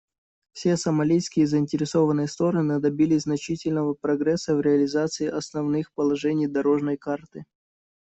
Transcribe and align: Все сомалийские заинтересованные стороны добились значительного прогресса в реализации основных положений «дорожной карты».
Все 0.53 0.77
сомалийские 0.77 1.45
заинтересованные 1.45 2.27
стороны 2.27 2.79
добились 2.79 3.25
значительного 3.25 3.93
прогресса 3.93 4.55
в 4.55 4.61
реализации 4.61 5.27
основных 5.27 5.93
положений 5.93 6.47
«дорожной 6.47 6.97
карты». 6.97 7.45